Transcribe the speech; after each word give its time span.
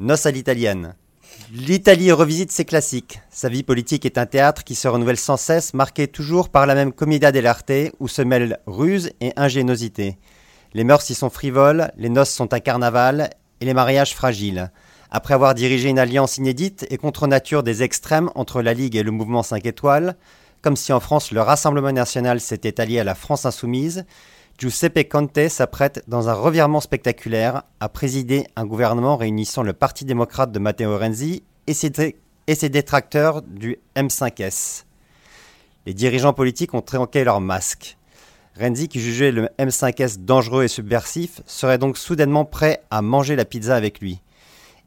Noce 0.00 0.26
à 0.26 0.30
l'italienne. 0.30 0.94
L'Italie 1.52 2.12
revisite 2.12 2.52
ses 2.52 2.64
classiques. 2.64 3.20
Sa 3.30 3.48
vie 3.48 3.64
politique 3.64 4.06
est 4.06 4.16
un 4.16 4.26
théâtre 4.26 4.62
qui 4.62 4.76
se 4.76 4.86
renouvelle 4.86 5.16
sans 5.16 5.36
cesse, 5.36 5.74
marqué 5.74 6.06
toujours 6.06 6.50
par 6.50 6.66
la 6.66 6.76
même 6.76 6.92
commedia 6.92 7.32
dell'arte 7.32 7.72
où 7.98 8.06
se 8.06 8.22
mêlent 8.22 8.60
ruse 8.66 9.10
et 9.20 9.32
ingéniosité. 9.34 10.16
Les 10.72 10.84
mœurs 10.84 11.10
y 11.10 11.14
sont 11.14 11.30
frivoles, 11.30 11.90
les 11.96 12.10
noces 12.10 12.30
sont 12.30 12.54
un 12.54 12.60
carnaval 12.60 13.30
et 13.60 13.64
les 13.64 13.74
mariages 13.74 14.14
fragiles. 14.14 14.70
Après 15.10 15.34
avoir 15.34 15.56
dirigé 15.56 15.88
une 15.88 15.98
alliance 15.98 16.36
inédite 16.36 16.86
et 16.90 16.96
contre 16.96 17.26
nature 17.26 17.64
des 17.64 17.82
extrêmes 17.82 18.30
entre 18.36 18.62
la 18.62 18.74
Ligue 18.74 18.94
et 18.94 19.02
le 19.02 19.10
mouvement 19.10 19.42
5 19.42 19.66
étoiles, 19.66 20.16
comme 20.62 20.76
si 20.76 20.92
en 20.92 21.00
France 21.00 21.32
le 21.32 21.40
Rassemblement 21.40 21.90
national 21.90 22.40
s'était 22.40 22.80
allié 22.80 23.00
à 23.00 23.04
la 23.04 23.16
France 23.16 23.46
insoumise, 23.46 24.04
Giuseppe 24.58 25.08
Conte 25.08 25.48
s'apprête, 25.48 26.02
dans 26.08 26.28
un 26.28 26.34
revirement 26.34 26.80
spectaculaire, 26.80 27.62
à 27.78 27.88
présider 27.88 28.44
un 28.56 28.66
gouvernement 28.66 29.16
réunissant 29.16 29.62
le 29.62 29.72
Parti 29.72 30.04
démocrate 30.04 30.50
de 30.50 30.58
Matteo 30.58 30.98
Renzi 30.98 31.44
et 31.68 31.74
ses, 31.74 32.68
détracteurs 32.68 33.42
du 33.42 33.78
M5S. 33.94 34.82
Les 35.86 35.94
dirigeants 35.94 36.32
politiques 36.32 36.74
ont 36.74 36.80
trinqué 36.80 37.22
leur 37.22 37.40
masque. 37.40 37.98
Renzi, 38.58 38.88
qui 38.88 38.98
jugeait 38.98 39.30
le 39.30 39.48
M5S 39.60 40.24
dangereux 40.24 40.64
et 40.64 40.68
subversif, 40.68 41.40
serait 41.46 41.78
donc 41.78 41.96
soudainement 41.96 42.44
prêt 42.44 42.82
à 42.90 43.00
manger 43.00 43.36
la 43.36 43.44
pizza 43.44 43.76
avec 43.76 44.00
lui. 44.00 44.20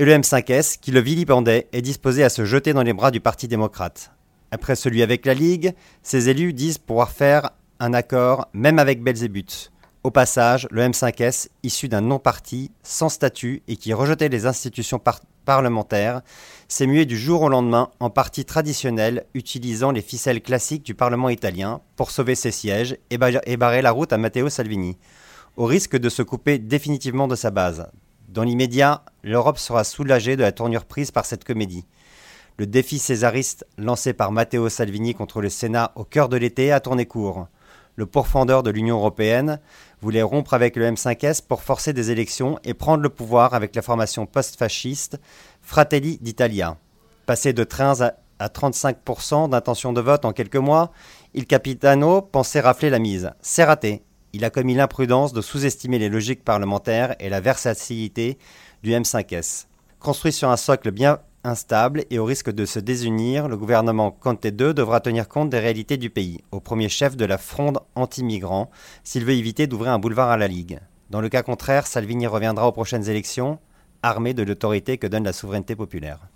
Et 0.00 0.04
le 0.04 0.12
M5S, 0.12 0.80
qui 0.80 0.90
le 0.90 0.98
vilipendait, 0.98 1.68
est 1.72 1.82
disposé 1.82 2.24
à 2.24 2.30
se 2.30 2.44
jeter 2.44 2.72
dans 2.72 2.82
les 2.82 2.94
bras 2.94 3.12
du 3.12 3.20
Parti 3.20 3.46
démocrate. 3.46 4.10
Après 4.50 4.74
celui 4.74 5.04
avec 5.04 5.24
la 5.24 5.34
Ligue, 5.34 5.72
ses 6.02 6.28
élus 6.30 6.52
disent 6.52 6.78
pouvoir 6.78 7.12
faire 7.12 7.50
un 7.82 7.94
accord, 7.94 8.48
même 8.52 8.78
avec 8.78 9.02
Belzébuth. 9.02 9.72
Au 10.04 10.12
passage, 10.12 10.68
le 10.70 10.82
M5S, 10.82 11.48
issu 11.64 11.88
d'un 11.88 12.00
non-parti, 12.00 12.70
sans 12.84 13.08
statut 13.08 13.64
et 13.66 13.74
qui 13.74 13.92
rejetait 13.92 14.28
les 14.28 14.46
institutions 14.46 15.00
parlementaires, 15.44 16.22
s'est 16.68 16.86
mué 16.86 17.06
du 17.06 17.18
jour 17.18 17.42
au 17.42 17.48
lendemain 17.48 17.90
en 17.98 18.08
parti 18.08 18.44
traditionnel, 18.44 19.26
utilisant 19.34 19.90
les 19.90 20.00
ficelles 20.00 20.42
classiques 20.42 20.84
du 20.84 20.94
Parlement 20.94 21.28
italien 21.28 21.80
pour 21.96 22.12
sauver 22.12 22.36
ses 22.36 22.52
sièges 22.52 22.96
et, 23.10 23.18
et 23.46 23.56
barrer 23.56 23.82
la 23.82 23.90
route 23.90 24.12
à 24.12 24.18
Matteo 24.18 24.48
Salvini, 24.48 24.96
au 25.56 25.66
risque 25.66 25.96
de 25.96 26.08
se 26.08 26.22
couper 26.22 26.60
définitivement 26.60 27.26
de 27.26 27.34
sa 27.34 27.50
base. 27.50 27.90
Dans 28.28 28.44
l'immédiat, 28.44 29.04
l'Europe 29.24 29.58
sera 29.58 29.82
soulagée 29.82 30.36
de 30.36 30.42
la 30.42 30.52
tournure 30.52 30.84
prise 30.84 31.10
par 31.10 31.26
cette 31.26 31.42
comédie. 31.42 31.84
Le 32.58 32.66
défi 32.68 33.00
césariste 33.00 33.66
lancé 33.76 34.12
par 34.12 34.30
Matteo 34.30 34.68
Salvini 34.68 35.14
contre 35.14 35.40
le 35.40 35.48
Sénat 35.48 35.90
au 35.96 36.04
cœur 36.04 36.28
de 36.28 36.36
l'été 36.36 36.70
a 36.70 36.78
tourné 36.78 37.06
court 37.06 37.48
le 37.96 38.06
pourfendeur 38.06 38.62
de 38.62 38.70
l'Union 38.70 38.96
européenne, 38.96 39.60
voulait 40.00 40.22
rompre 40.22 40.54
avec 40.54 40.76
le 40.76 40.90
M5S 40.90 41.42
pour 41.46 41.62
forcer 41.62 41.92
des 41.92 42.10
élections 42.10 42.58
et 42.64 42.74
prendre 42.74 43.02
le 43.02 43.08
pouvoir 43.08 43.54
avec 43.54 43.74
la 43.74 43.82
formation 43.82 44.26
post-fasciste 44.26 45.20
Fratelli 45.60 46.18
d'Italia. 46.20 46.76
Passé 47.26 47.52
de 47.52 47.64
13 47.64 48.12
à 48.38 48.48
35% 48.48 49.50
d'intention 49.50 49.92
de 49.92 50.00
vote 50.00 50.24
en 50.24 50.32
quelques 50.32 50.56
mois, 50.56 50.90
Il 51.34 51.46
Capitano 51.46 52.20
pensait 52.20 52.60
rafler 52.60 52.90
la 52.90 52.98
mise. 52.98 53.30
C'est 53.40 53.64
raté. 53.64 54.02
Il 54.32 54.44
a 54.44 54.50
commis 54.50 54.74
l'imprudence 54.74 55.32
de 55.32 55.40
sous-estimer 55.40 55.98
les 55.98 56.08
logiques 56.08 56.44
parlementaires 56.44 57.14
et 57.20 57.28
la 57.28 57.40
versatilité 57.40 58.38
du 58.82 58.90
M5S. 58.90 59.66
Construit 60.00 60.32
sur 60.32 60.48
un 60.48 60.56
socle 60.56 60.90
bien 60.90 61.20
Instable 61.44 62.04
et 62.10 62.20
au 62.20 62.24
risque 62.24 62.50
de 62.50 62.64
se 62.64 62.78
désunir, 62.78 63.48
le 63.48 63.56
gouvernement 63.56 64.12
Conte 64.12 64.44
II 64.44 64.74
devra 64.74 65.00
tenir 65.00 65.28
compte 65.28 65.50
des 65.50 65.58
réalités 65.58 65.96
du 65.96 66.08
pays, 66.08 66.40
au 66.52 66.60
premier 66.60 66.88
chef 66.88 67.16
de 67.16 67.24
la 67.24 67.36
fronde 67.36 67.80
anti-migrants, 67.96 68.70
s'il 69.02 69.24
veut 69.24 69.32
éviter 69.32 69.66
d'ouvrir 69.66 69.90
un 69.90 69.98
boulevard 69.98 70.30
à 70.30 70.36
la 70.36 70.46
Ligue. 70.46 70.78
Dans 71.10 71.20
le 71.20 71.28
cas 71.28 71.42
contraire, 71.42 71.88
Salvini 71.88 72.28
reviendra 72.28 72.68
aux 72.68 72.72
prochaines 72.72 73.08
élections, 73.08 73.58
armé 74.04 74.34
de 74.34 74.44
l'autorité 74.44 74.98
que 74.98 75.08
donne 75.08 75.24
la 75.24 75.32
souveraineté 75.32 75.74
populaire. 75.74 76.28